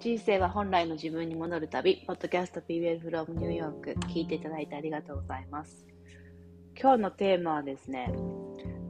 [0.00, 5.84] 人生は本来の自分に戻る旅、ポッドキャスト PWL from ニューヨーク、聞いていただいてありがとうございます。
[6.80, 8.10] 今日のテーマはですね、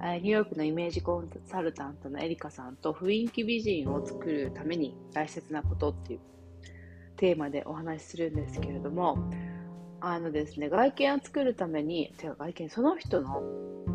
[0.00, 6.20] えニューヨークのイメージコンサルタントのエリカさんと雰囲気美人を作るために大切なことっていう
[7.16, 9.18] テーマでお話しするんですけれども、
[10.00, 13.42] あのですね、外見を作るために、てか外見、その人の、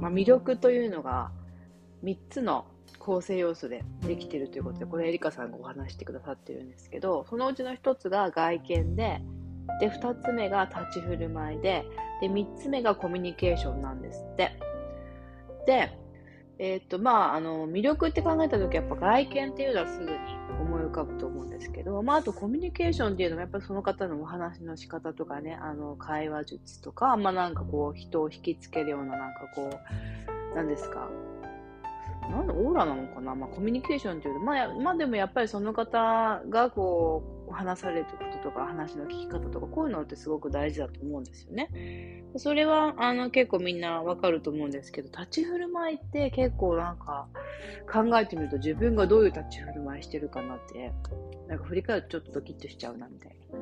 [0.02, 1.32] まあ、魅力というのが
[2.04, 2.66] 3つの
[3.00, 9.22] 構成要素でできてるということで、これエリカさんがお話してくださってるんですけど、そのうちの1つが外見で、
[9.80, 11.86] で、2つ目が立ち振る舞いで、
[12.22, 14.52] で、3つ目がコミュニケーションなんですって。
[15.66, 15.98] で、
[16.58, 20.12] えーっと、まあ、あの、魅力って考えたとき、やっぱ外見っていうのはすぐに
[20.62, 31.10] 思い浮かぶと思うんですけど、まあ、あとコミュニケーションっていうのも、やっぱりその方のお話の仕方とかね、あの、会話術とか、まあ、なんかこう、人を引きつけるような、なんかこう、なんですか、
[32.30, 33.36] なんだ、オーラなのかな？
[33.36, 42.24] まあ、コミュニケーションっていうと、まあ、まあでもやっぱりその方がこう、話されることとか、話の聞き方とか、こういうのってすごく大事だと思うんですよね。
[42.38, 47.28] それは、あの、結構みんなわかると思うんですけど、立ち振る舞いって結構なんか、
[47.92, 50.92] 考えてみると自分がどういう立ち振る舞いしてるかなって、
[51.48, 53.60] なんか振り返るとちょっとドキッとしちゃうな、みたいな。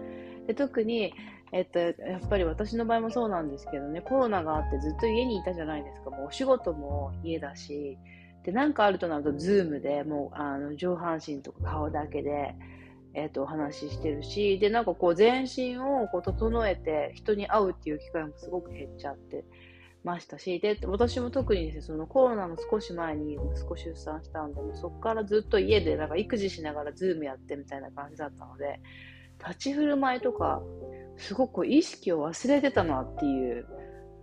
[0.47, 1.13] で特に、
[1.51, 1.93] えっと、やっ
[2.29, 6.09] ぱり私の場合もそうなんですけどね、コロナがあってずっと家にいたじゃないですか。
[6.09, 7.97] もうお仕事も家だし、
[8.43, 12.55] で、なんかあるとなると、ズームでもう、あの、上半身とか顔だけで、
[13.13, 19.45] えっ、と、お話ししてるし、で、なんかこう、全身をこう整えて、人に会うっていう機会もすごく減っちゃって
[20.03, 28.79] ましたし、で、私も特にですね、そのコロナの少し前に息子出産したんで、そこからずっと家で、なんか育児しながらズームやってみたいな感じだったので、
[29.39, 30.61] 立ち振る舞いとか、
[31.17, 33.67] すごく意識を忘れてたなっていう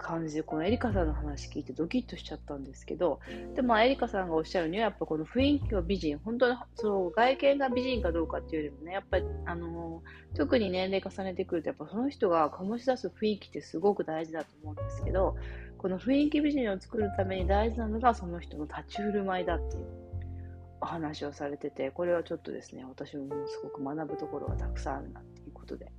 [0.00, 3.20] 感じで、このエリカさんの話聞いてドキッとしちゃったんですけど、
[3.54, 15.36] でも、エリカさんがおっしゃるには、やっぱこの雰囲気は美人、本当にそう外見が美人かどうかっていうよりもね、やっぱり、あのー特に年齢重ねてくると、やっぱその人が醸し出す雰囲気ってすごく大事だと思うんですけど、
[15.78, 19.86] この雰囲気美人を作るために大事なのが、その人の立ち振る舞いだっていう
[20.80, 25.91] お話をされてて、これはちょっとですね、私ももすごく学ぶところがたくさんあるなっていうことで、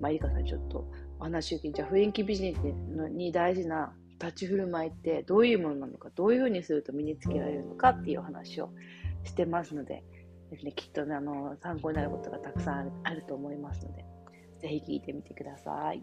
[0.00, 0.86] まあ、エリカさんちょっと
[1.22, 8.70] お話を聞いて、じゃあ雰囲気美人ってのに大事な立ち振る舞いってどういうものなのか、どういうふうにすると身につけられるのかっていうお話を
[9.22, 10.02] してますので、
[10.50, 14.04] ですね、きっとね、あの、参考になることがたくさんあるあると思いますので、
[14.58, 16.02] ぜひ聞いてみてください。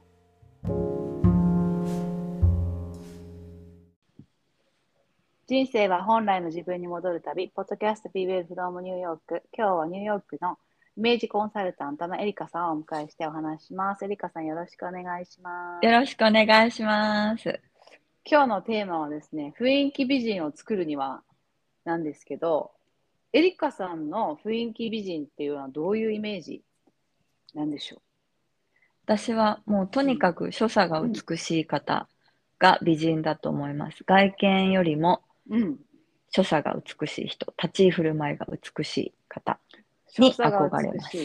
[5.47, 9.43] 人生は本来の自分に戻る旅、ポッドキャスト b w e l from ニューヨーク。
[9.51, 10.57] 今日はニューヨークの
[10.99, 14.03] イメージコンサルタントのエリカさんをお迎えしてお話しします。
[14.03, 15.85] エリカさんよろしくお願いします。
[15.85, 17.61] よろしくお願いします。
[18.25, 21.23] 今日のテーマはですね、雰囲気美人を作るには
[21.85, 22.71] なんですけど、
[23.31, 26.63] エリカさんの雰囲気美人っていうのはどういうイメージ
[27.53, 28.01] なんでしょ
[29.05, 32.09] 私はもうとにかく所作が美しい方
[32.59, 34.03] が美人だと思います。
[34.05, 35.77] 外見よりもううん。
[36.29, 39.59] 所作が美しい人、立ち居振る舞いが美しい方。
[40.17, 41.17] に所作が憧れます。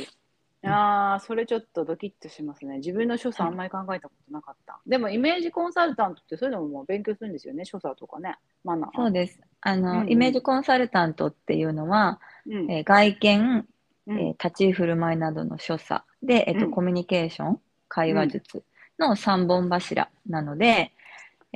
[0.67, 2.79] ああ、それちょっとドキッとしますね。
[2.79, 4.81] 自分の所作あんまり考えたことなかった。
[4.87, 7.65] でもイメージコンサルタントってそういうのももう勉強するんですよね。
[7.65, 8.37] 所作とかね。
[8.65, 8.91] マナー。
[8.95, 9.41] そうです。
[9.61, 12.71] あの、うんうんイメージコンサルタントっていうのは、うん。
[12.71, 13.67] えー外見、
[14.07, 18.63] うんえー立ち居振る舞いなどの所作で、えっとうんコミュニケーション、会話術
[18.99, 20.93] の3本柱なので、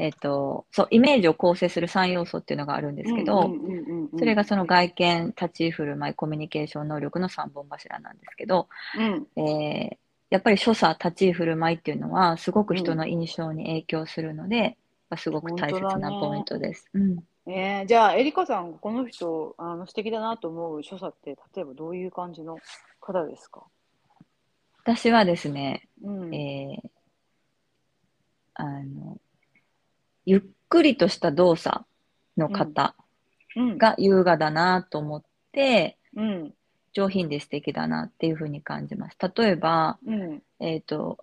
[0.00, 4.18] えっとそうイメージを構成する3要素っていうのがあるんですけど、うんうんうんうんうん。
[4.18, 9.26] それがその外見、立ち居振る舞い、コミュニケーション能力の3本柱なんですけど、うん。
[9.36, 9.96] えー
[10.30, 14.74] やっぱり所作、立ち居振る舞いっていうのは、すごく人の印象に影響するので、やっ
[15.08, 16.86] ぱすごく大切なポイントです。
[16.92, 17.24] うん。
[17.50, 22.58] えー、じゃあ、エリカさん、この人、あの素敵だなと思う所作って、例えばどういう感じの
[23.00, 23.64] 方ですか？
[24.84, 26.34] 私はですね、うん。
[26.34, 26.88] えー
[28.60, 29.18] あの、
[30.28, 31.86] ゆっくりとした動作
[32.36, 32.94] の方
[33.56, 35.22] うん、が優雅だなと思っ
[35.52, 36.54] て、うん。
[36.92, 39.16] 上品で素敵だなっていうふうに感じます。
[39.36, 40.42] 例えば、うん。
[40.60, 41.18] えっと、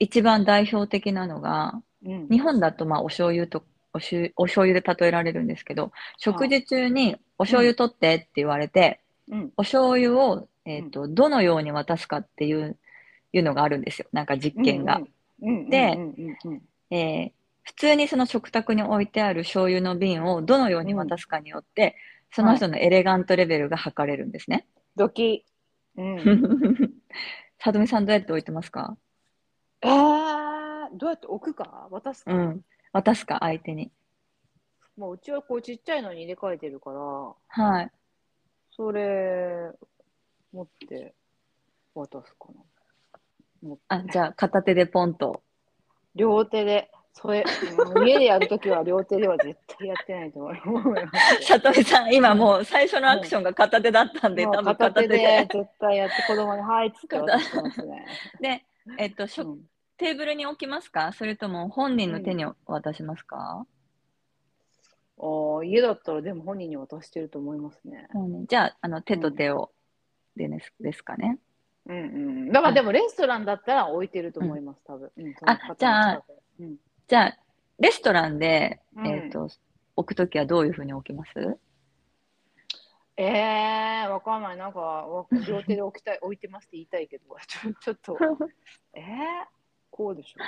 [0.00, 2.28] 一番代表的なのが、うん。
[2.28, 3.62] 日本だとまあお醤油と
[3.94, 8.98] おしゅお醤油で例えられるんですけど、食事中にお醤油取ってって言われて、
[9.30, 9.52] うん。
[9.56, 12.76] お醤油を、えっとどのように渡すかっていう
[13.32, 14.08] いうのがあるんですよ。
[14.12, 15.00] なんか実験が。
[15.42, 15.70] うん。
[15.70, 17.37] でうんうんうんえー
[17.68, 21.96] 普通にその食卓に置いてある醤油の瓶をどのように渡すかによって、
[22.32, 24.66] その人のエレガントレベルが測れるんですね。
[24.96, 25.44] ドキ。
[25.98, 26.18] うん。
[27.60, 28.96] さとみさんどうやって置いてますか？
[29.82, 31.88] えー、どうやって置くか？
[31.90, 32.64] 渡すか、うん。
[32.94, 33.92] 渡すか相手に。
[34.96, 36.98] もううちはこうちっちゃいのに入れ替えてるから、
[37.48, 37.90] はい。
[38.70, 39.70] それ
[40.52, 41.14] 持って
[41.94, 42.48] 渡すか
[43.62, 43.76] な。
[43.88, 45.42] あ、じゃあ片手でポンと。
[46.14, 47.44] 両手で、それ、
[48.06, 50.60] 家でやるときは両手では絶対やってないと思い
[51.04, 51.84] ます。
[51.84, 55.64] さん、今もう最初のアクションが片手だったんで、もう多分片手で片手で。
[55.64, 57.40] 絶対やって子供に、はいっつってま
[57.70, 58.06] すね。
[58.40, 58.64] で、
[58.98, 59.60] えっと、しょうん
[59.98, 61.12] テーブルに置きますか？
[61.12, 63.66] それとも本人の手に渡しますか、
[65.18, 68.06] あー家だったらでも本人に渡してると思いますね。
[68.12, 69.72] 本人じゃあ、あの手と手を
[70.36, 71.40] でですですかね。
[71.86, 72.52] うんうん。
[72.52, 75.10] だからでもレストランだったら置いてると思います、多分。
[75.16, 76.22] うん、その方のじゃあ
[76.60, 76.76] うん、
[77.08, 77.38] じゃあ、
[77.78, 79.48] レストランで、うんえっと、
[79.96, 81.58] 置くときはどういうふうに置きます？
[83.16, 84.56] ええー、わかんない。
[84.56, 87.24] なんか、わ両手で置きたい、置いてますって言いたいけど、
[87.80, 88.16] ちょっと、
[88.94, 89.04] えー、
[89.90, 90.38] こうでしょ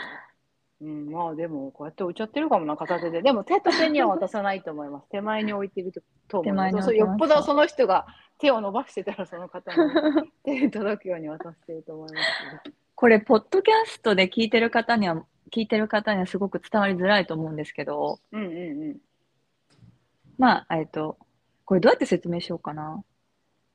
[0.80, 0.84] う。
[0.84, 3.22] うん、まあでも、こうやって置いちゃってるかもな、片手で。
[3.22, 5.08] でも、手と手には渡さないと思います。
[5.10, 6.70] 手前に置いてるとと思います。
[6.70, 8.06] 手前にそうよっぽどその人が
[8.38, 12.72] 手を伸ばしてたら、その方の 手に届くように渡してると思います。
[12.94, 18.96] これ、ポッドキャストで聞いてる方には、聞いてる方にはすごく伝わりづらいと思うんですけど、うんうんうん。
[20.38, 21.18] まあ、えっと、
[21.64, 23.02] これどうやって説明しようかな。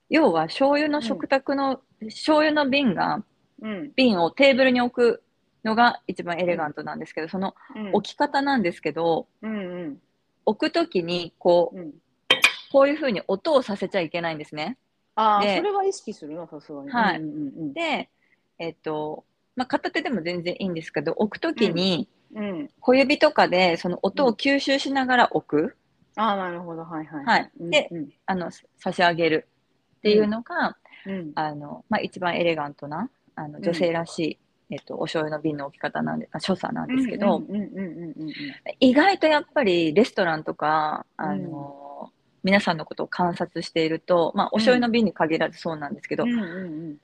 [0.09, 3.23] 要は、醤油の食卓の、醤油の瓶が、
[3.61, 5.23] うん瓶をテーブルに置く
[5.63, 10.01] のが一番エレガントなんですけど、そのうん置き方なんですけど、うんうん
[10.45, 11.93] 置くときに、こう、うん。
[12.71, 14.77] こういうふうに音をさせちゃいけないんですね。
[15.15, 16.89] あそれは意識するな、さすがに。
[16.89, 17.29] はいうんう
[17.61, 18.09] んで、
[18.59, 19.23] えっと、
[19.55, 22.45] まあ、片手でも全然いいんですけど、置くときにうん。
[22.45, 22.69] うん。
[22.79, 25.77] 小指とかでその音を吸収しながら置く、
[26.17, 26.83] ああ、なるほど。
[26.83, 27.25] はいはい。
[27.25, 27.51] はい。
[27.59, 28.09] うんでうん。
[28.25, 29.47] あの、差し上げる。
[29.97, 31.31] っていうのが、うん。
[31.35, 38.33] あの、まあ、一番エレガントな、あの、女性らしい、えっと、お醤油の瓶の置き方なんで、あ所作なんですけど、うんうんうんうんうんうん。
[38.79, 42.11] 意外とやっぱりレストランとか、あの、
[42.43, 46.43] 皆さんのことを観察していると、まあ、お醤油の瓶に限らずそうなんですけど、うんうんう
[46.91, 46.97] ん。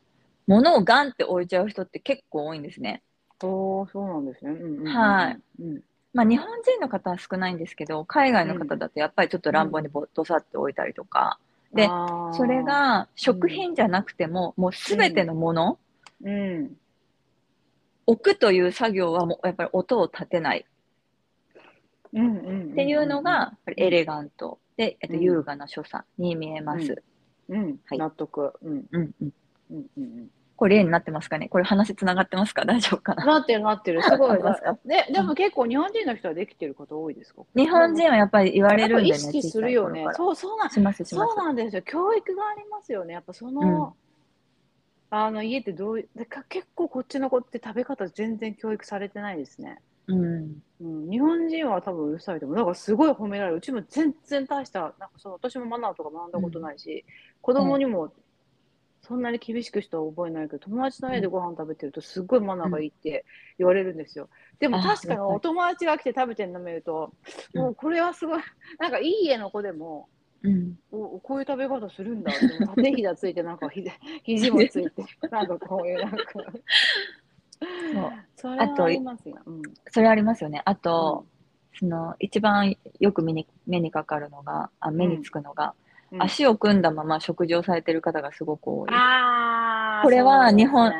[0.51, 3.01] 物をガンって置いちゃう人って結構多いんですね。
[3.39, 4.51] そう、そうなんですね。
[4.51, 5.39] うんうんうんはい。
[5.61, 5.81] うん
[6.13, 11.39] まあ、日本人の方は少ないんですけど、海外の方だとやっぱりちょっと乱暴にぼどさって置いたりとか、
[11.73, 15.79] であーそれ、が食品じゃなくても、もうすべてのもの、
[16.21, 16.75] うん。
[18.07, 20.65] 置くという作業はもうやっぱり音を立てない
[22.11, 22.71] うんうんうん。
[22.73, 27.01] っていうのが、エレガントで、えっと、うん優雅な所作に見えます。
[27.47, 28.53] うん、はい納得。
[28.61, 29.33] うんうんうん。
[29.71, 30.31] うんうん
[30.61, 34.03] これ例になってますかねこれ話つながってますか大丈夫かななってるなってる。
[34.03, 34.29] すごい。
[34.29, 40.05] なってますかで、も結構日本人の人はできてる方多いですか日本人はやっぱり言われるんでね、意識するよね。
[40.13, 41.45] そう、そうなんしますしますそう。
[41.45, 41.81] なんですよ。
[41.81, 43.15] 教育がありますよね。
[43.15, 43.95] やっぱその、
[45.09, 49.79] あの家ってどういうでか結構こっちの子って食べ方全然教育されてないですね。
[50.05, 50.61] うん。
[50.79, 52.57] うん、日本人は多分うるさいと思う。
[52.57, 53.57] だからすごい褒められる。
[53.57, 57.03] うちも全然大した、なんかその私もマナーとか学んだことないし、
[57.41, 58.13] 子供にも
[59.11, 63.25] そんなに厳しくした覚えないけど、友達の家でご飯食べてるとすっごいマナーがいいって
[63.57, 64.29] 言われるんですよ。
[64.57, 67.13] でもあ確かにお友達が来て食べてるの見ると、
[67.53, 68.41] うんもうこれはすごい、
[68.79, 70.07] なんかいい家の子でも、
[70.43, 70.75] うん。
[70.93, 73.91] おこういう食べ方するんだって、 縦ひだついて、なんかひで
[74.23, 76.17] 肘もついて、 なんかこういう、なんか、
[77.93, 79.37] そうそれはありますよ。
[79.45, 80.61] うんそれありますよね。
[80.63, 81.25] あと、
[81.73, 85.80] その一番よく目に目にかかるのが、あ目につくのが、うん
[86.19, 88.89] 足を組んだまま食事をされてる方がすごく多い。
[90.03, 90.93] これはそうですね日本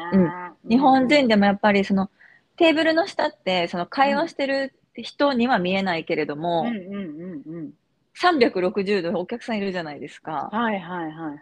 [0.70, 2.10] 日本人でもやっぱりその
[2.58, 7.72] テーブルの下ってその会話してる人には見えないけれども、うんうんうんうん。
[8.22, 10.50] 360度お客さんいるじゃないですか。
[10.52, 11.36] はいはいはいは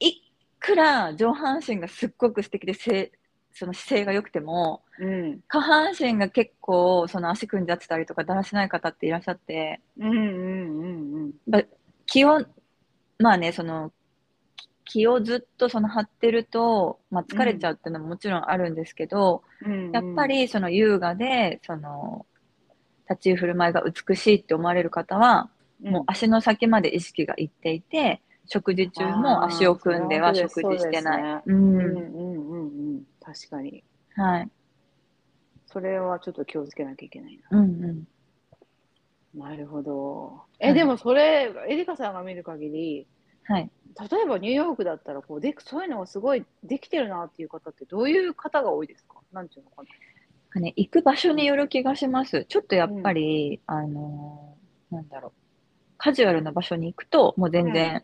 [0.00, 0.08] い。
[0.08, 0.22] い
[0.58, 3.12] くら上半身がすっごく素敵でせ
[3.52, 11.66] その姿勢が良くてもうん下半身が結構その足組んじゃってたりとかだらしない方っていらっしゃってうんうんうん
[12.06, 12.44] 気を
[13.18, 13.92] まあねその
[14.84, 19.92] 気をずっとその張ってると、まあ、疲れちゃうっていうのももちろんあるんですけど、うん。
[19.92, 22.26] やっぱりその優雅でその
[23.08, 25.50] 立ち居振る舞いが美しいって思われる方は、
[25.82, 31.42] うん、もう足の先まで意識がいっていて食事中も足を組んでは食事してない。
[31.46, 33.02] そうんうんうんうん。
[33.22, 33.82] 確かに。
[34.16, 34.50] はい。
[35.66, 37.58] それはちょっと気をつけなきゃいけないな。
[37.58, 38.04] うんうん。
[39.34, 40.26] なるほど。
[40.26, 43.06] はえ、いでもそれ、エリカさんが見る限り、
[43.44, 43.70] はい。
[44.10, 49.20] 例えばニューヨークだったらこうでそういうのがすごいできてるなっていう方ってどういう方が多いですか？
[49.32, 49.82] なんていうのか
[50.54, 52.44] なね、行く場所による気がします。
[52.48, 55.32] ちょっとやっぱり、あのーなんだろう。
[55.98, 58.02] カジュアルな場所に行くと、もう全然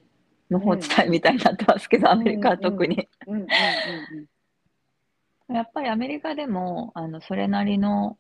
[0.49, 3.09] 無法地帯みたいになってますけど、アメリカは特に。
[3.27, 3.47] うんうん
[5.53, 8.17] やっぱりアメリカでも、あの、それなりの、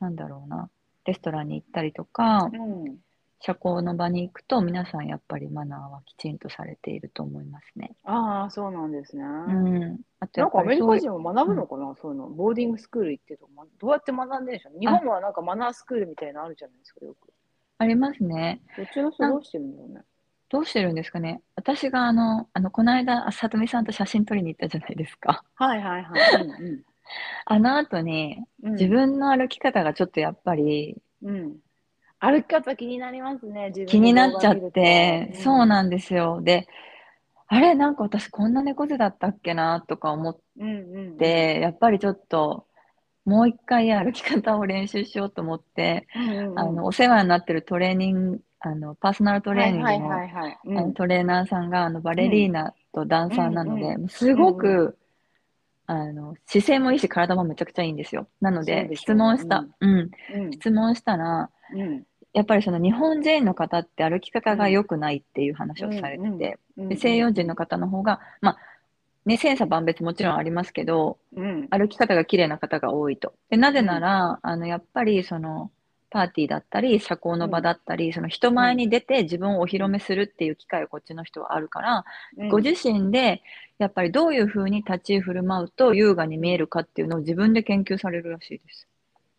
[0.00, 0.68] なんだろうな、
[1.04, 2.98] レストランに行ったりとか、うんうん。
[3.40, 7.94] 社交の場に行くと、皆さんやっぱりマナーはきちんとされていると思いますね。
[8.02, 9.22] ああ、そうなんですね。
[9.22, 10.00] うん。
[10.18, 12.28] あとなんかアメリカ人も学ぶのかな、そういうの。
[12.30, 14.78] ボーディングスクール行ってとか、まどうやって学んでるんでしょうね。
[14.80, 17.30] 日本はなんかマナースクールみたいなのあるじゃないですか、よく。
[17.76, 18.62] ありますね。
[18.78, 20.00] どっちの人どうしてるんだろうね。
[20.48, 21.42] どうしてるんですかね。
[21.54, 25.44] 私があの、あの、この間、あさとみさんと写真撮りに行ったじゃないですか。
[25.56, 26.46] はいはいはい。
[26.46, 26.82] うん
[27.46, 28.72] あの後に、うん。
[28.72, 31.36] 自分の歩き方がちょっとやっぱりうん。
[31.36, 31.56] うん。
[32.18, 36.40] 歩き方気になりますね、自分気になっちゃって、そうななんですよ。
[36.42, 36.66] で、
[37.48, 41.16] あれ、なんか私こんな猫背だったっけなとか思っうんうん。
[41.18, 42.66] て、やっぱりちょっと、
[43.24, 50.58] もう一回歩き方を練習しようと思って、うんうんうん、あの、お世話になってるトレーニング、あの、パーソナルトレーニングはいの、はいはいはい。
[50.64, 54.98] うんあのトレーナーさんが、あの、バレリーナとダンサーなので、うすごうんく、
[55.86, 58.28] あの、姿勢もいいし、体もめちゃくちゃいいんですよ。
[58.40, 58.96] なので、ね。
[58.96, 60.52] 質問した、うん、うん。
[60.52, 62.04] 質問したら、うん。
[62.32, 68.58] やっぱりその日本人の方って歩き方が良くないっていう話をされてて、うんで西洋人の方の方が、まあ、
[69.24, 71.68] ね、千差万別もちろんありますけど、うん。
[71.70, 73.34] 歩き方が綺麗な方が多いと。
[73.50, 75.70] で、なぜなら、あの、やっぱりその、
[76.14, 82.04] パーティーだったり、社交の場だったり、その人前に出て自分をお披露目するっていう機会をこっちの人はあるから、
[82.38, 82.48] うん。
[82.48, 83.42] ご自身で、
[83.78, 88.86] やっぱりどういうふうに立ち振る舞うと優雅に見えるかっていうのを自分で研究されるらしいです。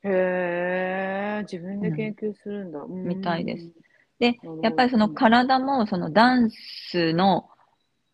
[0.04, 2.80] へえ、自分で研究するんだ。
[2.80, 3.08] うん。
[3.08, 3.72] みたいです。
[4.20, 7.50] でやっぱりその体もそのダンスの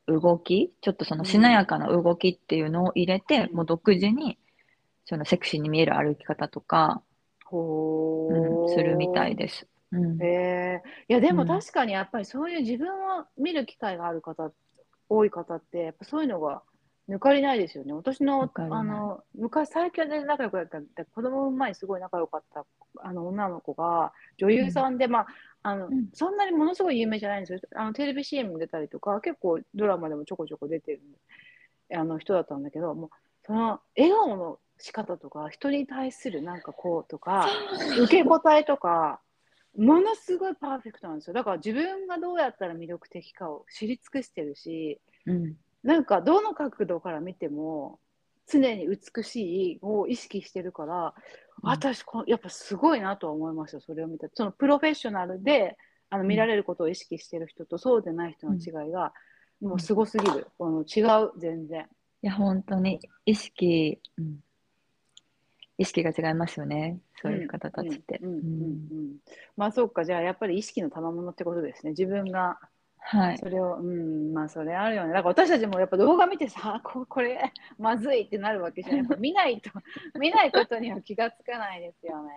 [0.08, 4.38] 動き、ちょっとそのしなやかな動きっていうのを入れて、うんもう独自に
[5.06, 7.02] そのセクシーに見える歩き方とか、
[7.52, 9.68] うん、するみたいです。
[9.92, 10.84] うん、へえ。
[11.10, 14.52] いや、でもうん確かにやっぱりそういう自分を見る機会がある方、
[15.10, 16.64] 多い方って、やっぱそういうのが
[17.10, 17.94] 抜かりないですよね。
[17.94, 22.66] 私のあの、昔、最近で仲良くやった、子供産む前にすごい仲良かった、
[23.04, 25.28] あの、女の子が、女優さんで、まあ、
[25.64, 27.60] あの、うんそんなにものすごい有名じゃないんですよ。
[27.76, 31.02] あの、テレビ CM に出たりとか、結構ドラマでもちょこちょこ出てる、
[31.94, 33.10] あの、人だったんだけど、もう、
[33.46, 37.50] その、笑顔の仕方とか、人に対するなんかこうとか、
[38.00, 39.22] 受け答えとか、
[39.78, 41.34] ものすごいパーフェクトなんですよ。
[41.34, 48.00] だから自分がどうやったら魅力的かを知り尽くしてるし、うん、なんかどの角度から見ても
[48.48, 51.12] 常に美しいを意識してるから、うん
[51.64, 54.30] 私こやっぱすごいなとは思いました、それを見て。
[54.34, 55.78] そのプロフェッショナルで
[56.10, 59.14] あの見られることを意識してる人とそうでない人の違いが、
[59.62, 60.48] もうすごすぎる。
[60.58, 61.88] この違う、全然。
[62.24, 64.40] いや、本当に意識、うん、
[65.82, 67.00] 意識が違いますよね。
[67.22, 68.20] そういう方たちって。
[68.22, 68.56] うんうんうんうんう
[69.04, 69.16] ん
[69.58, 71.92] まあそうか、じゃあやっぱり意識の賜物ってことですね。
[71.92, 72.60] 自分が
[73.04, 73.38] はい。
[73.40, 75.10] それを、うん、まあそれあるよね。
[75.10, 78.98] だから私たちもやっぱ動画見てさ、 ここれまずいってなるわけじゃん。
[78.98, 79.72] やっぱ見ないと、
[80.20, 82.30] 見ないことには気がつかないですよね。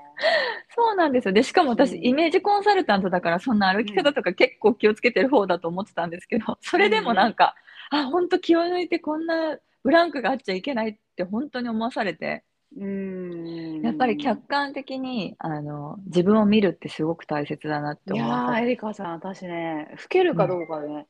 [0.75, 1.33] そうなんですよ。
[1.33, 7.55] で、しかも私、うんイメージコンサルタントだから、そんな歩き方とか結構気をつけてる方だと思ってたんですけど、それでもなんか、
[7.91, 12.43] あ、本当気を抜いてこんなブランクがあっちゃいけないって本当に思わされて、
[12.77, 13.83] うん。
[13.83, 21.07] やっぱり客観的に、あの、自分を見るってすごく大切だなっていやー、エリカさん、私ね、老けるかどうかでね、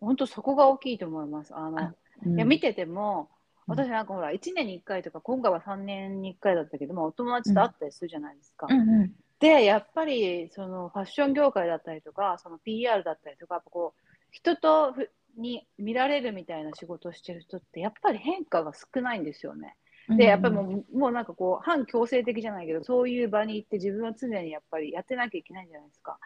[0.00, 1.54] 本当そこが大きいと思います。
[1.54, 8.66] あの、あうんいや見てても、うん私なんかほら、1年に1回とか、今回は3年に1回だったけども、お友達と会ったりするじゃないですか。
[8.68, 19.74] うんうんで、やっぱりそのファッション業界だったりとか、その PR だったりとか、やっぱこう人とふに見られるみたいな仕事をしてる人って、やっぱり変化が少ないんですよね。
[20.16, 26.18] で、やっぱりもうもうなんかこう、反強制的じゃないけど、そういう場に行って自分は常にやっぱりやってなきゃいけないじゃないですか。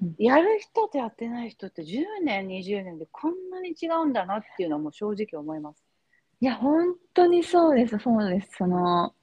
[0.00, 5.84] うんやる人とやってない人って10年、20年でこんなに違うんだなっていうのはもう正直思います。
[6.40, 8.56] いや、本当にそうです、そうです。
[8.56, 9.14] その、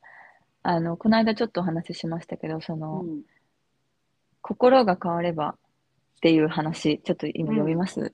[0.62, 3.22] あの、この間ちょっとお話ししましたけど、その、うん、
[4.42, 8.14] 心が変わればっていう話、ちょっと今読みます、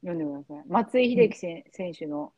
[0.00, 0.64] 読んでください。
[0.68, 1.36] 松井秀喜
[1.70, 2.32] 選手の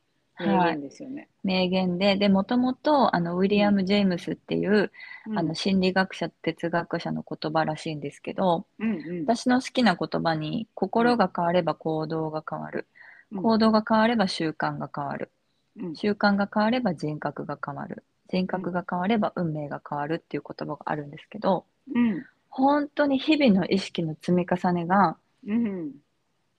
[0.46, 1.28] 名言ですよね。
[1.42, 4.90] 名言で、で、もともと、あの、ウィリアム・ジェームスっていう、
[5.26, 12.86] うんあの、心理学者、哲学者の言葉らしいんですけど、うんうん私の好きな言葉に、心が変われば行動が変わる。
[13.32, 15.30] うん行動が変われば習慣が変わる。
[15.76, 18.04] うん習慣が変われば人格が変わる。
[18.28, 25.16] 人格が変われば運命が変わるっていう言葉があるんですけど、うん本当に日々の意識の積み重ねが、
[25.46, 25.92] うん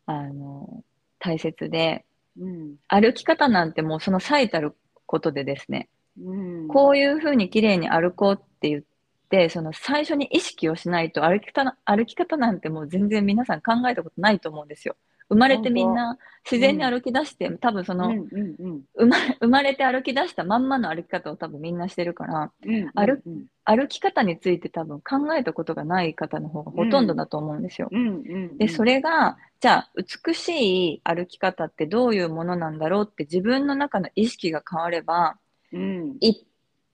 [0.05, 0.83] あの、
[1.19, 2.05] 大切で、
[2.38, 8.83] うん歩き方なんてもうその最たることでですね、うんこういうふうに綺麗に歩こうって言っ
[9.29, 14.95] て、その最初に意識をしないと歩き方な、歩き方なんてもう全然皆さん考えたことないと思うんですよ。
[15.31, 18.81] 生まれてみんな自然に歩き出して、多分その、うんうんうん。
[18.97, 23.45] 生ま生まれて歩き出したまんまの歩き方を多分みんなしてるから、うん歩うん。
[23.63, 27.88] 歩き方について多分考えたことがない方の方がほとんどだと思うんですよ。
[27.91, 28.57] うんうん。
[28.57, 35.38] で、それが、じゃあ、美しい歩き方ってどういうものなんだろうって自分の中の意識が変われば、
[35.71, 36.17] うん。
[36.19, 36.43] い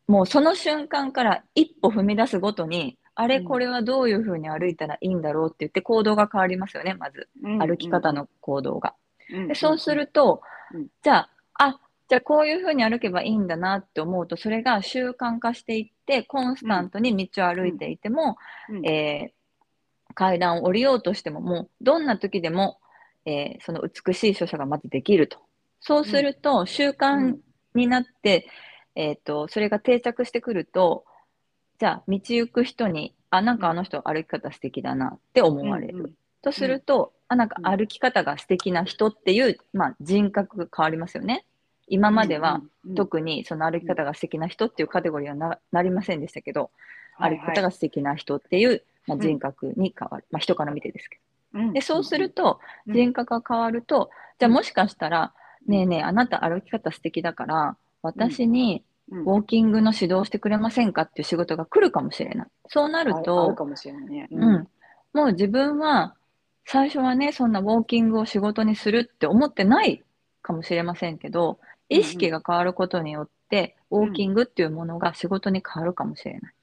[0.05, 3.45] もうその瞬間から一歩踏み出すごとに、あれ、うん。
[3.45, 7.27] これはどういうふうに歩いたらいいんだろうって言って行動が変わりますよね、まず。
[7.43, 8.93] うん歩き方の行動が。
[9.33, 10.41] うんでそうすると
[10.73, 18.37] うん、じゃあ、あ、じゃあこういうふうに歩けばいいんだなって思うと、それが習慣化していって、コンスタントに道を歩いていても、
[18.69, 18.85] うん。
[18.85, 19.37] えー
[20.13, 22.79] 階段を降りようとしても、もうどんな時でも、
[23.25, 25.37] えーその美しい書写がまずできると。
[25.79, 27.35] そうすると、習慣
[27.75, 28.47] になって、
[28.95, 31.05] えっ、と、それが定着してくると、
[31.79, 35.97] じゃあ、道行く人に、あ、なんかあの人歩き方素敵だなって思われる。
[35.97, 36.11] うんうん。
[36.41, 37.77] とすると、あ、なんかうん。
[37.77, 41.45] 歩き方が素敵な人っていう、まあ、人格が変わりますよね。
[41.87, 46.71] 今までは、うんうん特にその歩き方が素敵な人っていうカテゴリーはななりませんでしたけど、
[47.17, 50.25] はい歩き方が素敵な人っていう、まあ、人格に変わる。
[50.31, 51.19] まあ、人から見てですけ
[51.53, 51.67] うん。
[51.67, 51.73] ど。
[51.73, 52.93] で、そうすると、うん。
[52.93, 55.33] 人格が変わると、じゃあもしかしたら、
[55.67, 62.47] ねえねえ、あなた歩き方素敵だから、私にうんウォーキングの指導してくれませんかっていう仕事が来るかもしれない。
[62.67, 64.27] そうなるとる、かもしれないね。
[64.31, 64.67] うん、
[65.13, 66.15] もう自分は
[66.65, 70.03] 最初はね、そんなウォーキングを仕事にするって思ってない
[70.41, 76.41] かもしれませんけど、意識が変わることによって、ウォーキングっていうものが仕事に変わるかもしれない。
[76.41, 76.57] うん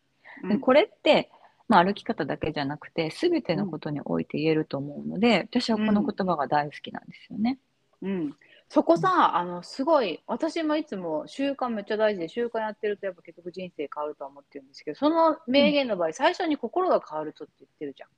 [0.48, 1.30] でこれって、
[1.68, 7.58] まあ、歩き方だけじゃなくて、すべてのことにおいて言えると思うので、私はこの言葉が大好きなんですよね。
[8.02, 8.36] うん、
[8.74, 18.08] そこさ、あのすごい私もいつも習慣めっちゃ大事で習慣やってるとやっぱ結局人生変わるとは思ってるんですけどその名言の場合、最初に心が変わるとって言ってるじゃん。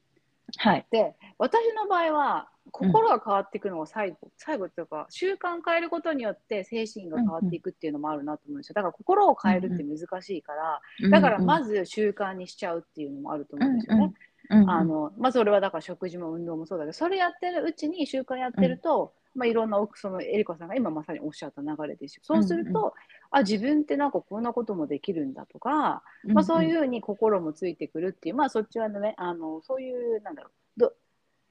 [0.70, 0.86] はい。
[0.90, 8.74] で私の場合は心が変わっていくのが最後、最後っていうか習慣変えることによって精神が変わっていくっていうのもあるなと思うんですよ。
[8.76, 14.14] だから心を変えるって難しいから、だからまず、ず習慣にしちゃうっていうのもあると思うんですよね。
[14.50, 14.64] うんうん。
[14.64, 22.22] うんあのまず俺はだから食事も運動もそうだけどそれやってるうちに習慣やってると、まあ、いろんな奥そのエリコさんが今まさにおっしゃった流れですよ。
[22.24, 22.90] そうすると、うん
[23.32, 30.92] あ自分ってなんかこんなこともできるんだとか、まあ、そういうふうに心もついてくるっていう、まあそっちはねあのそういうなんだろうど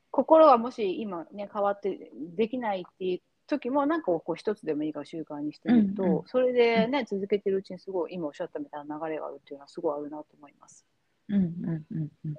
[0.10, 6.24] 心がもし今ね変わってできないっていう時もなんかこう一つでもいいから習慣にしてみると、うんうん。
[6.28, 10.86] それでね続けてるうちにすごい今おっしゃったみたいな流れがあるっていうのはすごいあるなと思います。
[11.28, 12.36] うんうんうんうん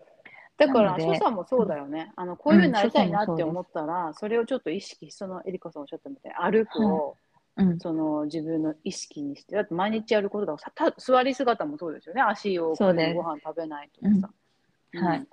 [0.59, 2.13] だから、所作もそうだよね。
[2.17, 7.17] あの、こういうふうになりたいなうんって思ったら、それをちょっと意識し、そのエリカさんおっしゃったみたいに、歩くを、
[7.57, 7.79] うん。
[7.79, 12.23] その自分の意識にして、だって毎日やることだか座り姿もそうですよね。
[12.23, 14.31] 足をご飯食べないとかさ。
[14.93, 15.05] うん。
[15.05, 15.19] はい。
[15.19, 15.29] うん。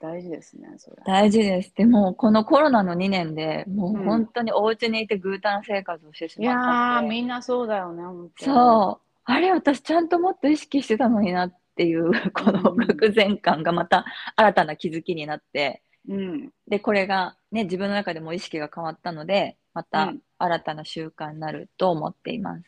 [0.00, 0.96] 大事ですね、それ。
[1.04, 1.72] 大事です。
[1.74, 8.52] でも、このコロナの2年でもううん本当にお家にいてぐうたら生活をしてしまったので、みんなそうだよね、本当に。
[8.54, 14.04] そう、あれ、私ちゃんともっと意識してたのになっていう、このうん愕然感がまた
[14.36, 16.52] 新たな気づきになって、うん。
[16.66, 22.64] で、これがね、自分の中でも意識が変わったので、まうたん新たな習慣になると思っています。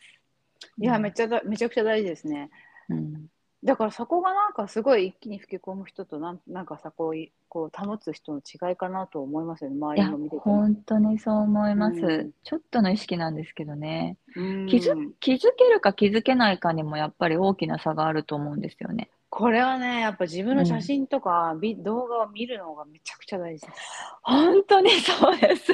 [0.79, 2.49] いや、めっちゃだ、めちゃくちゃ大事ですね。
[2.89, 3.27] うん、
[3.63, 10.41] だからそこがなんかすごい一気に吹き込む人となんなんかさこういこう保つ人の違いかなと思いますよね周りの見てても。
[10.41, 19.09] 本当にそう思います、うんちょっとの意識なんですけどねうん気づ気づけるか気づけないかにもやっぱり大きな差があると思うんですよね。
[19.29, 23.79] これはねやっぱ自分の写真とか、ビ動画を見るのがめちゃくちゃ大事です。
[24.23, 25.71] 本当にそうです。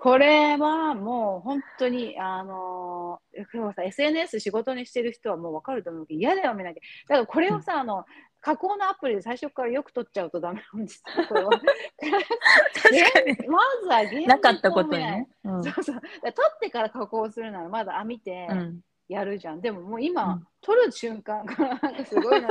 [0.00, 8.04] これはもう本当にあのー SNS 仕事にしてる人はもう分かると思うけど嫌だよ見なきゃだからこれをさ、あの
[8.40, 11.50] 加工のアプリで最初からよく撮っちゃうとダメなんですよ これは。
[11.50, 11.60] ま
[13.82, 15.28] ずは現実なかったことにね。
[15.42, 15.96] うんそうそう。
[15.96, 19.60] だから撮ってから加工するならまだあ見てうんやるじゃん。
[19.60, 22.48] でももう今、うん撮る瞬間からなんかすごいな。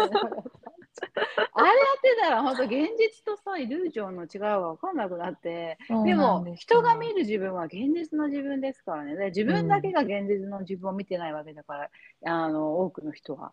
[1.54, 9.16] あれやってたら本当現実とさ、イリュージョンの違いが分かんなくなって、でも人が見る自分は現実の自分ですからね。
[9.16, 11.90] で自分だけが現実の自分を見てないわけだから、
[12.26, 13.52] あの多くの人は。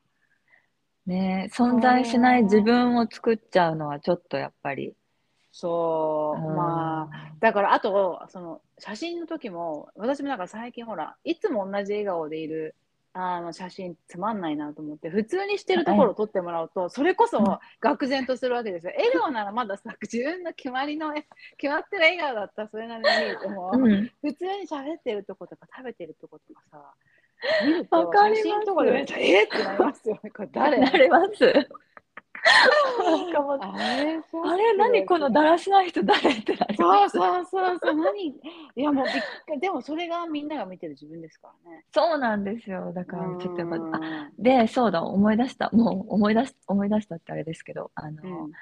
[1.07, 4.95] ね存在しない自分を作っちゃうのはちょっとやっぱり。
[5.57, 12.75] そう、うんまあ、だからあとその写真の時も私もなんか最近ほらいつも同じ笑顔でいる
[13.17, 17.31] あの写真つまんないなと思って普通にしてるところを撮ってもらうとそれこうん。
[17.31, 18.93] そ愕然とするわけですよ。
[18.97, 21.15] 笑顔ならまださ自分の決まりの
[21.57, 26.83] 決まってる笑顔だったらそれなりに見えても、うん、普通に喋ってるとことか食べてるとことかさ
[27.65, 28.43] 見るとわかります。
[28.43, 30.31] 写真とかで見るとえーってなりますよね。
[30.31, 30.79] これ誰？
[30.81, 31.69] なります。
[34.43, 38.27] あれ何このだらしない人誰ってなりそうそうそうそう、何？
[38.29, 38.35] い
[38.77, 39.07] やもう
[39.61, 41.85] でもそれがみんなが見てる自分ですからね。
[41.95, 42.93] そうなんですよ。
[42.93, 44.01] だからちょっとやっぱ、あぱ、
[44.39, 45.71] で、そうだ、思い出した。
[45.73, 48.53] もう思い出し、思い出したってあれですけど、あの、うん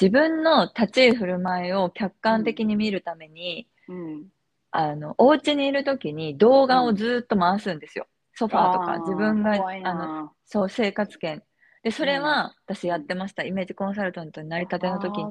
[0.00, 4.24] 自分の立ち居振る舞いを客観的に見るために、うん、
[4.72, 8.08] あの、お家にいる時に動画をずっと回すんですよ。
[8.34, 11.44] ソファーとか、自分が、あの、なそう、生活圏。
[11.84, 13.44] で、それは私やってました。
[13.44, 15.30] イメージコンサルタントになりたての時に。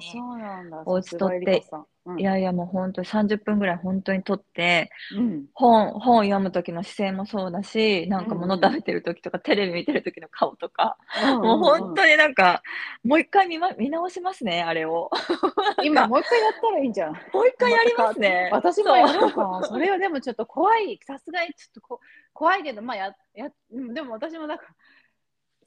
[0.85, 1.63] お家取って
[2.05, 10.97] うんいやいや、もう本当に30分ぐらい本当に撮って、うん本、本読む時の姿勢もそうだし、なんか物食べてる時とか、テレビ見てる時の顔とか、
[11.41, 12.61] もう本当になんか、
[13.05, 15.09] もう一回見,、ま、見直しますね、あれを。
[15.81, 17.13] 今もう一回やったらいいんじゃん。
[17.13, 18.49] もう一回やりますね。
[18.51, 19.63] 私もやろうかな。
[19.63, 20.99] それはでもちょっと怖い。
[21.07, 22.01] さすがにちょっとこ
[22.33, 24.65] 怖いけど、まあや、や、うんでも私もなんか、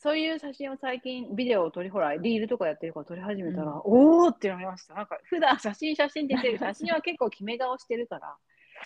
[0.06, 4.94] そういう写真を最近、ビデオを撮り、ほら、リールとかやってるから撮り始めたら、うんおーってなりました。
[4.94, 8.36] なんか、普段写真、写真って言ってる写真は結構決め顔してるから、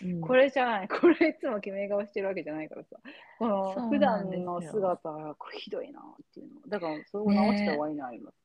[0.02, 0.88] うんこれじゃない。
[0.88, 2.96] これいつも決め顔してるわけじゃないからさ。
[3.38, 6.02] この普段の姿がひどいなっ
[6.32, 6.60] ていうの。
[6.68, 8.39] だから、それを直した方がいいな、あります。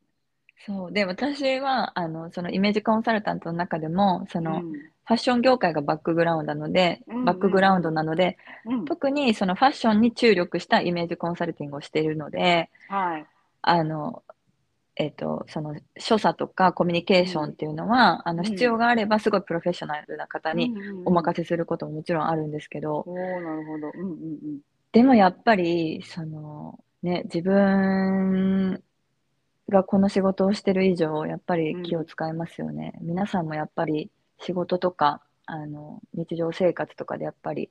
[0.65, 0.91] そう。
[0.91, 4.73] で、私は、あの、そのイメージコンサルタントの中でも、その、うん
[5.07, 13.25] ファッション業界がバックグラウンドなので、うんうんうんバックグラウンドなので、うん特にそのファッションに注力したイメージコンサルティングをしているので、はい。
[13.61, 14.23] あの、
[14.95, 20.73] えっと、その所作とかコミュニケーションっていうのは、あのうん必要があればすごいプロフェッショナルな方に
[21.05, 21.43] お任せ。
[21.43, 23.91] せすることももちろんあるんですけど、おおなるほど。
[23.93, 24.59] うんうんうん。
[24.91, 28.81] でもやっぱり、そのね、自分
[29.69, 32.93] がこの仕事をしてる以上、やっぱり気を使いますよね。
[33.01, 37.69] 皆さんもやっぱり仕事とか、あの、日常生活とかでやっぱり、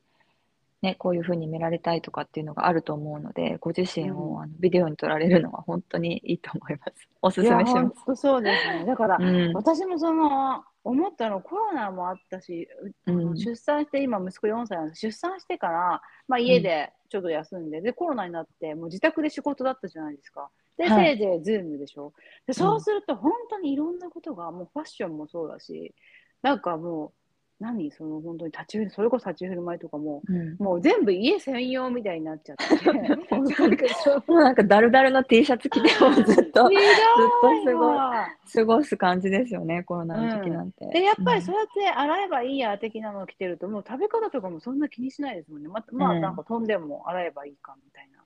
[0.84, 7.08] ね、こういうふうに見られたいとかっていうのがあると思うので、ご自身うんをあのビデオに撮られるのは本当にいいと思います。
[7.22, 8.84] おすすめしま本当そうですね。
[8.84, 9.52] だからす。、うん。
[9.54, 12.68] 私もその、思ったの、コロナもあったし、
[13.06, 20.50] うん出産して、今、息子4歳なんです出産してから、まあ、家でちょっと休んで、で、コロナになって、もう自宅で仕事だったじゃないですか。
[20.76, 22.12] で、はいせいぜいズームでしょ。
[22.46, 25.94] で、そうすると、本当にいろんなことが、もうファッションもそうだし、
[26.42, 27.12] なんかもう、
[27.60, 27.90] 何？
[27.92, 30.56] その本当に立ち振る、それこそ立ち振る舞いとかも、うん。
[30.58, 32.92] もう全部家専用みたいになっちゃって。
[32.92, 34.24] なんかそう。
[34.26, 40.86] もうなんかダルダルの T シャツ着て もずっとひどいすごいわ過ごす感じですよね、コロナの時なんて。
[40.86, 41.42] でやっぱりうん。
[41.42, 45.68] そうやって洗えばいいや的なの着てるともう食べ方とかもそんな気にしないですもんね。
[45.68, 46.20] ままあうん。
[46.20, 48.24] なんか飛んでも洗えばいいかみたいな。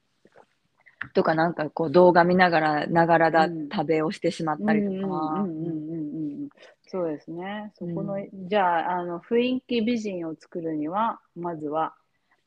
[1.15, 3.69] とかなんかこう動画見ながらながらだうん。
[3.69, 5.47] 食べをしてしまったりとか、
[6.91, 7.71] そうですね。
[7.75, 11.95] そこの、うじゃああの雰囲気美人を作るにはまずは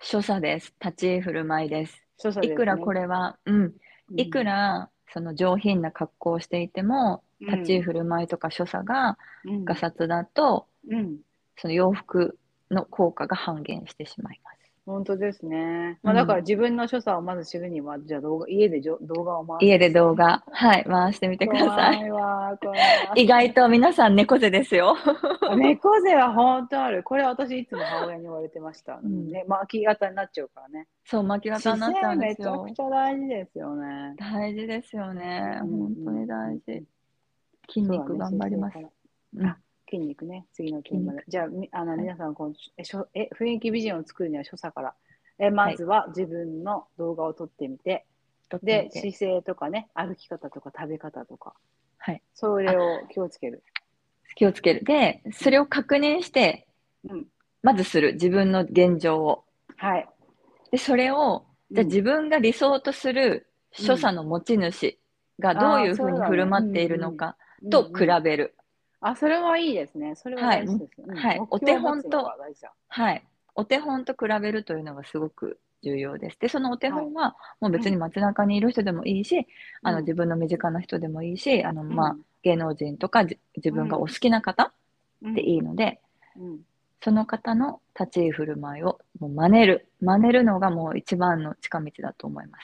[0.02, 0.74] 所作です。
[0.84, 2.02] 立ち居振る舞いです。
[2.18, 2.54] 所作です、ね。
[2.56, 11.18] いくらこれは、うん、うんいくらその上品な格好をしていても、うん立ち居振る舞いとか所作がうんガサツだと、うん
[11.58, 12.38] その洋服
[12.70, 14.61] の効果が半減してしまいます。
[14.86, 16.00] 本当ですね。
[16.02, 22.00] まあ、うんだから自分の所作をまず知るには、じゃあ動画家でじょ動画を回す家で動画、はい、回してみてくださ怖い。
[22.00, 24.98] いわ怖いわ意外と皆さん猫背ですよ。
[25.56, 27.04] 猫背は本当ある。
[27.04, 29.00] これ私いつも母親に言われてました。
[29.00, 30.88] んね、巻き型になっちゃうからね。
[31.06, 32.76] そう、巻き型になっちゃうんめですよちゃく。
[32.76, 34.16] ちゃ大事ですよね。
[34.18, 35.60] 大事ですよね。
[35.62, 36.84] うん本当に大事。
[37.70, 38.80] 筋肉頑張ります。
[38.80, 38.80] そ
[39.36, 39.58] うんあ
[39.92, 41.24] 筋肉ね、次のテーマで。
[41.28, 44.94] じゃあ、みあのはい皆さんこうえしょえ、雰囲気美人を作るには所作から。
[45.38, 48.06] えまずは自分の動画を撮ってみて、
[48.64, 51.54] で姿勢とかね、歩き方とか食べ方とか、
[51.98, 52.22] はい。
[52.34, 53.64] それを気をつける。
[54.36, 54.84] 気をつける。
[54.84, 56.68] で、それを確認して、
[57.10, 57.28] うん。
[57.62, 58.14] まずする。
[58.14, 59.44] 自分の現状を。
[59.78, 60.08] はい。
[60.72, 65.00] で、それを、じゃ自分が理想とする所作の持ち主
[65.40, 67.38] がどういうふうに振る舞っているのか
[67.70, 68.56] と比べる。
[69.02, 70.16] あ、それはいいですね。
[70.16, 71.02] それは大事です。
[71.02, 72.32] うんはいお手本と
[72.88, 73.24] はい。
[73.56, 76.40] お手本と比べるというのがすごく重要です。
[76.40, 79.46] で、そのお手本は、もう別に街中にいる人でもいいし、
[79.84, 84.72] あの、うん自分の身近な人でもいいし、あの、まあうん、芸能人とかじ自分がお好きな方
[85.22, 86.00] でいいので、
[86.38, 86.60] うん
[87.04, 89.88] その方の立ち居振る舞いをもう真似る。
[90.02, 92.64] 真似るのがもう一番の近道だと思います。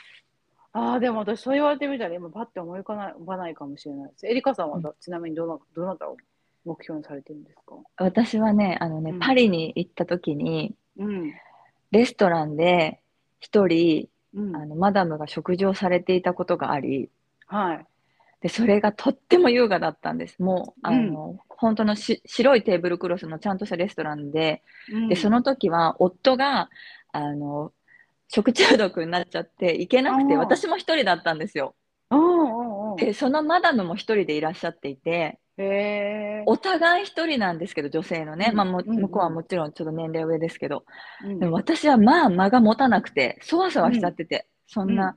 [0.77, 4.27] ああ、でも私そう言われてみたら今パッて思い浮かない浮かないかもしれないです。
[4.27, 6.17] エリカさんはどちなみにどなどなたを
[6.65, 7.75] 目標にされてるんですか？
[7.97, 11.33] 私はね、あのね、うんパリに行った時に、うん。
[11.91, 12.99] レストランで
[13.39, 14.55] 一人、うん。
[14.55, 17.09] あの、マダムが食事をされていたことがあり、
[17.47, 17.85] はい。
[18.41, 20.43] で、それがとっても優雅だったんです。
[20.43, 24.61] もう、あの、本当のし白いテーブルクロスのちゃんとしたレストランで、
[25.09, 26.69] で、その、の時は夫が、
[27.13, 27.71] あの、
[28.29, 31.75] 食中毒になっちゃって行けなくて、私も一人だったんですよ。
[32.97, 38.49] で、そのマダムも一人でいらっしゃっていて、へお互い一人なんですけど、女性のね。
[38.51, 40.85] うんまあ、も向こうはもちろんちょっと年齢上ですけど。
[41.23, 41.39] うん。
[41.39, 45.15] でも私はまあ間が持たなくて、そわそわしちゃってて、そんな、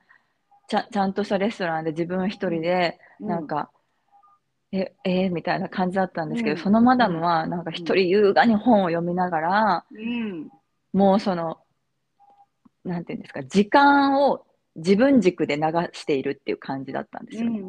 [0.68, 3.70] ちゃちゃんとしたレストランで自分一人で、なんか、
[4.72, 6.62] え、えーみたいな感じだったんですけど、うん。
[6.62, 10.48] そのマダムはなんか一人優雅に本を読みながら、うん。
[10.92, 11.58] もうその、
[12.90, 14.44] なんていうんですか、時間を
[14.76, 17.60] 自分軸で流しているっていう感じだったんですよね。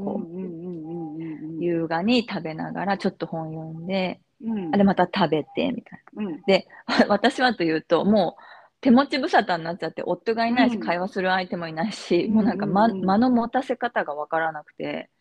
[1.60, 4.74] 優雅に食べながらちょっと本読んで、うん。
[4.74, 6.24] あれまた食べてみたいな。
[6.24, 6.42] うん。
[6.48, 6.68] で、
[7.08, 8.44] 私はというと、もう
[8.82, 10.82] 手持ち無沙汰になっちゃって、夫がいないし、うん。
[10.82, 15.12] 会話する相手もいないし、うんもうなんか間,、の持たせ方がわからなくて、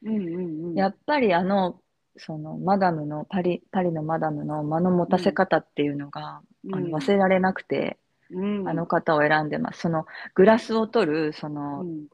[0.74, 1.80] やっぱりあの、
[2.16, 7.98] そのマダムのパリ、パリのマダムの間の持たせ方っていうのが、あの忘れられなくて、
[8.32, 9.80] うんあの方を選んでます。
[9.80, 12.06] そのグラスを取る、そのうん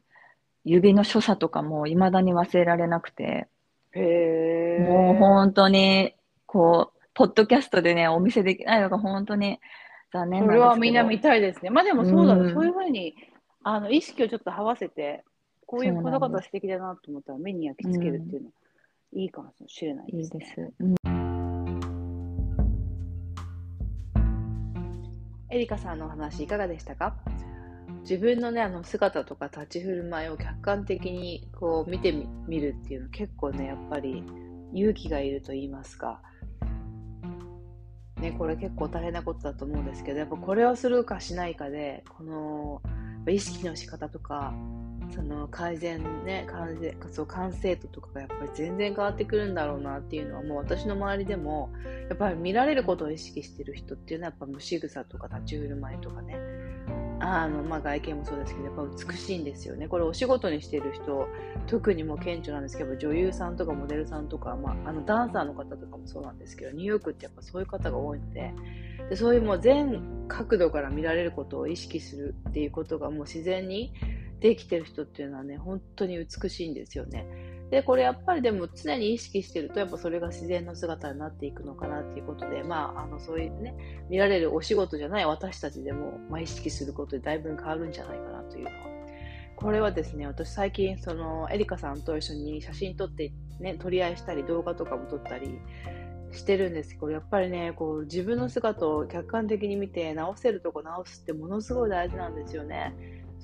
[0.67, 3.49] 指の所作とかも未だに忘れられなくて。
[3.95, 6.13] もう本当に、
[6.45, 9.61] こう、ポッドキャストでね、お見せできないのが本当に
[10.13, 10.65] 残念なんですけど。
[10.65, 11.71] それはみんな見たいですね。
[11.71, 13.15] まあでもそうだね、うんそういうふうに
[13.63, 15.25] あの意識をちょっと合わせて、
[15.67, 18.51] こういうこそうなんですの方素敵だなと思ったら目に焼き付けるっていうの、
[19.13, 20.45] いいかもしれないいですね。
[20.45, 20.73] いです。
[20.81, 21.16] うん
[25.49, 27.17] エリカさんのお話いかがでしたか？
[28.03, 32.13] 自分のね、あの姿とか立ち振る舞いを客観的にこう見て
[32.47, 34.23] みるっていうの結構ね、やっぱり
[34.73, 36.21] 勇気がいると言いますか。
[38.21, 42.83] ね、これ結構大変なことだと思うんですけど、やっぱこれをするかしないかで、この
[43.29, 44.55] 意識の仕方とか、
[45.11, 51.71] その改善ね、改善そう完成度とかがやっぱり全然変わってくるんだろうなっていうのはもう私の周りでも
[52.09, 56.37] やっぱり見られることを意識してる人っていうのはやっぱ無仕草とか立ち振る舞いとかね。
[57.19, 59.89] あの、まあ、外見もそうですけどやっぱ美しいんですよね。
[59.89, 61.27] これお仕事にしている人
[61.67, 68.53] 特にも顕著なんですけど女優さんとかモデルさんとか、まあ、あのダンサーの方とかもそうなんですけどニューヨークってやっぱそういう方が多いので。
[69.09, 73.93] でそういうもう全角度から見られることを意識するっていうことがもう自然に
[74.41, 77.27] できてる人っていうのはね本当に美しいんですよね。
[77.71, 83.75] でこれやっぱりでも常に意識してるとやっぱそれが自然の姿になっていくのかなっていうことでまああのそういうね
[84.09, 88.97] 見られるお仕事じゃない私たちでも、まあ、意識することでだいぶ変わるんじゃないかなというのは。
[89.57, 95.59] これはですね私最近そのエリカさんと一緒に写真撮ってね取り合いしたり動画とかも撮ったり
[96.31, 102.95] してるんですけどやっぱりねこう自分の姿を客観的に見て直せるとこ直すってものすごい大事なんですよね。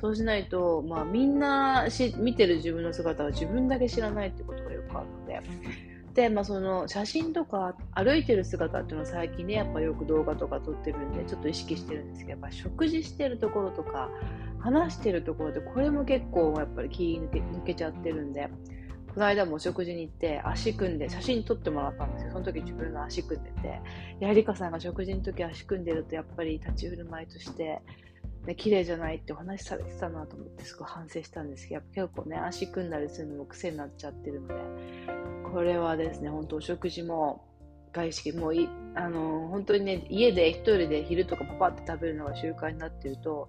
[0.03, 5.41] そうしないと、まあ、みんなし見てる自分の姿は自分だけ知らないってことがよくあるので。
[6.15, 14.11] で、まあ、その写真とか歩いてる姿っていうのは最近ね、やっぱよく動画とか撮ってるんで、ちょっと意識してるんですけど、やっぱ食事してるところとか、
[14.59, 18.49] 話してるところで、これも結構やっぱり気抜け抜けちゃってるんで、
[19.15, 22.33] この間もお食事に行って足組んで写真撮ってもらったんですよ。
[22.33, 23.81] その時自分が足組んでて。
[24.21, 27.81] や、リカさんが食事の時足組んでるとやっぱり立ち振る舞いとして、
[28.46, 34.55] ね、綺麗じゃないってお話しされてたなと思ってすごい反省したんですけど、やっぱ結構ね、足組んだりするのも癖になっちゃってるので、
[35.52, 37.44] これはですね、本当お食事も
[37.92, 43.48] 外食もいあの本当にね、家で一人で昼とかパパって食べるのが習慣になってると、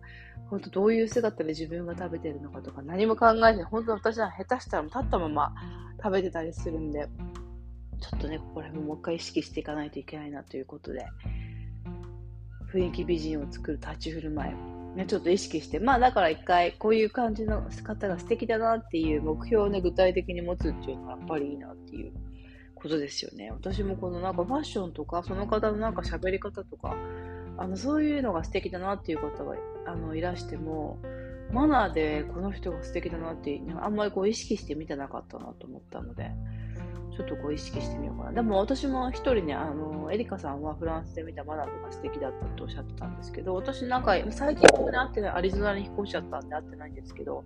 [0.50, 5.56] 本当どういう姿で自分が食べてるのかとか何も考えずに、本当私は下手したら立ったまま
[5.98, 7.08] 食べてたりするんで、
[8.00, 11.06] ちょっとね、ここら辺ももう一回意識していかないといけないなということで、
[12.72, 14.54] 雰囲気美人を作る立ち振る舞い、
[14.96, 22.14] ね、ちょっと意識して、まあだから一回こういう感じの方が素敵だなっていう目標をね、具体的に持つっていうのはやっぱりいいなっていう
[22.76, 23.50] ことですよね。
[23.52, 26.96] 私もこのなんかファッションとか、その方のなんか喋り方とか、
[27.58, 29.56] あの、そういうのが素敵だなっていう方が
[29.88, 31.00] あのいらしても、
[31.52, 36.32] マナーでこの人が素敵だなって、あんまりこう意識して見てなかったなと思ったので、
[37.16, 38.32] ちょっとこう意識してみようかな。
[38.32, 47.46] でも私も一人ね、あの、エリカさんはフランスで見たマナーが素敵だったとおっしゃってたんですけど、私なんか最近ここで会ってない、アリゾナに引っ越しちゃったんで会ってないんですけど、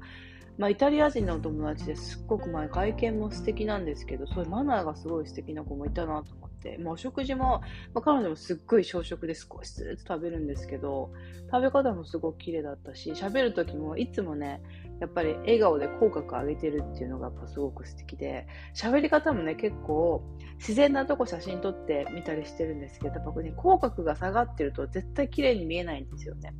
[0.57, 7.61] まあ、イタリア人のお友達ですっごく前外見も素敵なんですけど、そういうマナーがすごい素敵な子もいたなと思って、まあ、お食事も、
[7.93, 11.11] まあ、彼女もすっごい小食で少しずつ食べるんですけど、
[11.51, 14.61] 食べ方もすごく綺麗だったし、喋る時もいつもね、
[14.99, 20.23] やっぱり笑顔で口角上げてるっていうのがやっぱすごく素敵で、喋り方もね、結構
[20.57, 26.55] 自然なとこ写真撮ってみたりしてるんですけど、やっぱね、口角が下がってると絶対綺麗に見えないんですよね。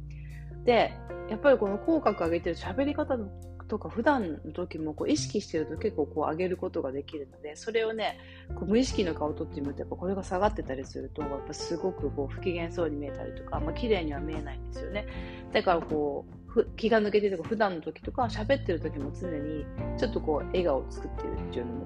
[0.65, 0.93] で、
[1.29, 3.27] やっぱりこの口角上げてる喋り方の
[3.67, 8.17] とか普段の時もこう意識してると結構こう上げることができるので、それをね、
[8.55, 15.05] こう無意識の顔を撮ってみると、やっぱこれが下がってたりすると、やっぱすごくこう不機嫌そうに見えたりとか、まあ綺麗には見えないんですよね。
[15.53, 16.25] だからこ
[16.55, 19.65] う、気が抜けてるとか、普段の時とか、喋ってる時も常に、
[19.97, 21.85] ちょっとこう、笑顔を作ってるっていうのも、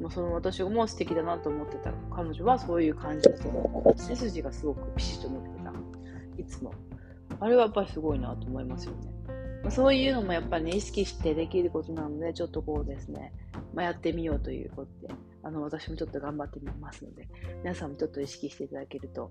[0.00, 5.72] まあ、その私も素敵だなと思ってた彼女はそういう感じの人だった背筋がすごくピシッと伸びてた。
[6.38, 6.72] いつも。
[7.40, 9.15] あれはやっぱりすごいなと思いますよね。
[9.70, 13.32] そういうのもやっぱりね、意識してできることなので、ちょっとこうですね、
[13.74, 17.28] まあ、やってみようということで、あの、私もちょっと頑張ってみますので、
[17.62, 19.30] 皆さんもちょっと意識していただけると、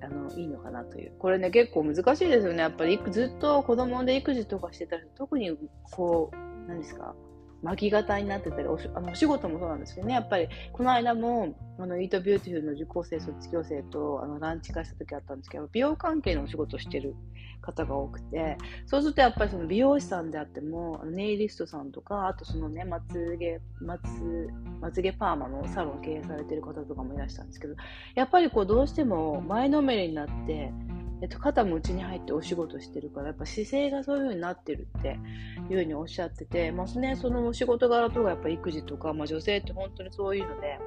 [0.00, 1.12] あの、いいのかなという。
[1.18, 2.60] これね、結構難しいですよね。
[2.60, 5.56] やっぱりずっと子供で育児とかしてたら、特に
[5.90, 7.14] こう、何ですか、
[7.62, 17.14] 巻き肩になってたりおしあのお仕事もそうなんですけどね、やっぱりこの間もあの Eat Beautiful の受講生、卒業生とあのランチ会した時あったんですけど、美容関係のお仕事をしてる
[17.60, 27.74] 方が多くて、そうするとやっぱりその美容師さんであっても、ネイリストさんとか、あとそのね、まつげ、まつ、まつげパーマのサロンを経営されてる方とかもいらしたんですけど、
[28.14, 30.72] やっぱりこうどうしても前のめりになって、
[31.20, 40.78] えっと、肩も内に入ってお仕事してるから、やっぱ姿勢がそういう風になってるっていう風におっしゃってて、まあね、そのお仕事柄とかやっぱ育児とか、まあ女性って本当にそういうので、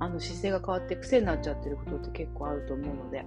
[0.00, 3.24] あの姿勢が変わって癖になっちゃってることって結構あると思うので、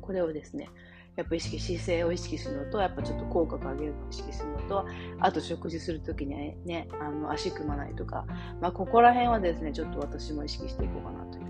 [0.00, 0.68] これをですね、
[1.16, 4.86] やっぱ意識、姿勢を意識するのと、やっぱちょっと口角上げるのを意識するのと、
[5.18, 8.24] あと食事するときにね、あの足組まないとか、
[8.60, 11.49] まあここら辺はですね、ちょっと私も意識していこうかなという。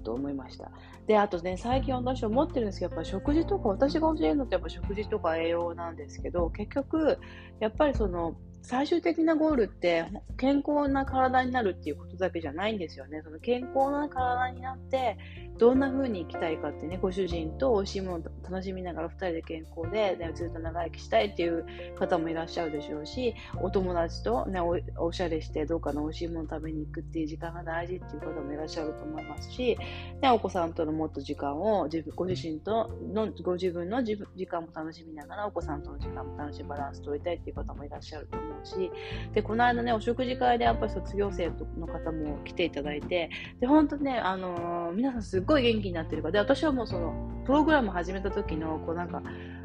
[0.00, 0.70] ことを思いました。
[1.06, 7.18] で、あとね、最近私思ってるんですけど、やっぱり食事とか、私が教えるのってやっぱ食事とか栄養なんですけど、結局、
[7.60, 13.22] やっぱりその、最終的なゴールって健康な体になるっていうことだけじゃないんですよね。
[13.22, 15.16] その健康な体になって
[15.60, 21.66] どんな風に生きたいかってね、ご主人と美味しいものを楽しみながら2人で健康で、ね、ずっと長生きしたいっていう
[21.98, 29.76] 方もいらっしゃるでしょうし、お友達とね、おおしゃれしてどっかの美味しいもの食べに行くっていう時間が大事っていう方もいらっしゃると思いますし、
[30.22, 38.90] ね、お子さんとのもっと時間を自分ご自身とのご自分の時間も楽しみながらお子さんとの時間も楽しいバランス取りたいっていう方もいらっしゃると思いますうし、
[39.32, 49.22] で、この間ね、お食事会でやっぱり卒業生の方も来ていただいて、で、本当ね、あのー、皆さんすっごい元気になってるから、で、私はもうその、プログラム始めた時の、こうなんか、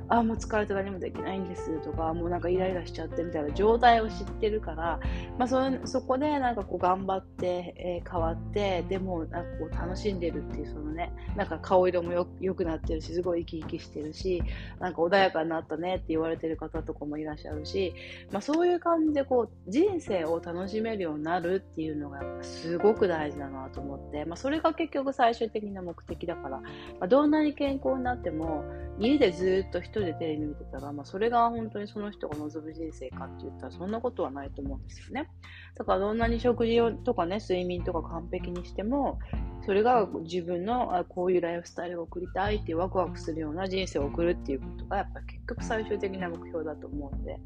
[0.08, 5.00] あもう疲れて何もできないんですとか、もうなんかイライラしちゃってみたいな状態を知ってるから、
[5.38, 14.44] まあそそこでなんかこう頑張って、えー、変わって、でもなんかこう楽しんでるっていうそのね、なんか顔色もよ良くなってるし、すごい生き生きしてるし、
[14.80, 17.96] なんか穏やかになったねって言われてる方とかもいらっしゃるし、
[18.32, 26.64] まあそういうう感じでこう人生を楽しめるようになるっていうのがすごく大事だなと思って、まあそれが結局最終的な目的だから、ま
[27.02, 28.64] あ、どんなに健康になっても
[28.98, 35.30] 家でずっと一人でテレビ見てたら、まあ、それが本当にその人が望む人生かって言ったら、そんなことはないと思うんですよね。
[35.76, 39.20] だからどんなに食事とかね、睡眠とか完璧にしても、
[39.66, 47.38] それが自分のこういうライフスタイルを送りたいっていうワクワクするような人生を送るっていうことが、やっぱ結局最終的な目標だと思うので、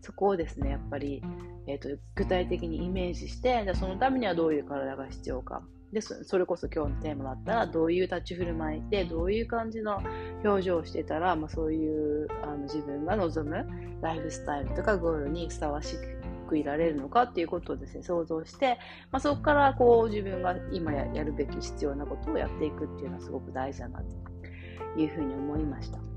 [0.00, 1.22] そこをですね、やっぱり、
[1.66, 5.62] えーと、具体的にイメージして、じゃそのためにはどういう体が必要か。
[5.92, 10.02] で、それこそ今日のテーマだったら、どういう立ち振る舞いで、どういう感じの
[10.44, 13.66] 表情をしてたら、まあ、そういうあの自分が望む
[14.02, 15.96] ライフスタイルとかゴールにふさわし
[16.48, 18.78] くいられるのかっていうことをですね、想像して、
[19.10, 26.07] まあ、そこからこう自分が今やるべき必要なことをやっていくっていうのはすごく大事だなというふうに思いました。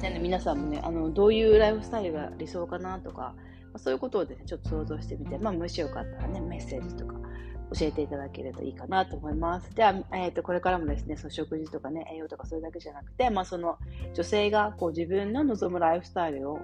[0.00, 3.34] でね、皆さんもね、あの、どういうライフスタイルが理想かなとか、
[3.74, 7.14] まあ、そういうことをでね、ちょっと想像してみて、まあ、もしよかったらね、メッセージとか
[7.72, 9.74] 教えていただけるといいかなと思います。
[9.74, 13.78] では、えーと、これからもですね、その食事とかね、栄養とかそれだけじゃなくて、まあ、その
[14.14, 16.60] 女性がこう自分の望むライフスタイルを、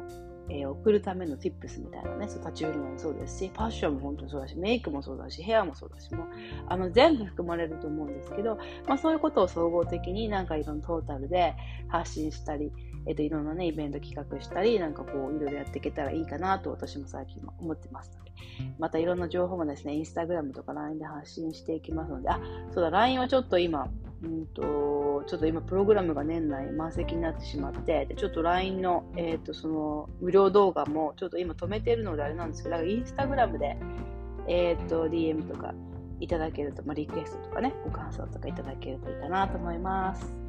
[0.49, 6.27] えー、送るための tips みたいなね、そう立ち振る舞いもそうですし、ファッションも本当にそうだし、メイクもそうだし、ヘアもそうだし、もう
[6.69, 11.55] あの全部含まれると思うんですけど、まあ、そういうことを総合的になんかいろんなトータルで
[11.89, 12.73] 発信したり、
[13.07, 18.31] えっ、ー、と、いろんなね、イベント企画したり、なんかこう、いろいろやっていけたらいいかなと私も最近思ってますので、
[18.79, 22.41] またいろんな情報もですね、インスタグラムとか LINE で発信していきますので、あ、
[22.73, 23.89] そうだ、LINE はちょっと今、
[24.23, 33.79] うんと、ちょっと今プログラムが年内満席になってしまって、でちょっと LINE の、えっ、ー、と、その、無料動画もちょっと今止めてるのであれなんですけど、インスタグラムで、
[34.47, 35.75] えっ、ー、と、DM とか
[36.21, 40.40] いただけると、まあ、リクエストとかね、ご感想とかいただけるといいかなと思います。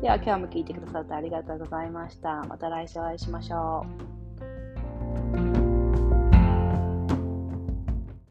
[0.00, 2.42] では今日も聞いてくださってありがとうございました。
[2.44, 3.84] また来週お会いしましょ
[5.56, 5.59] う。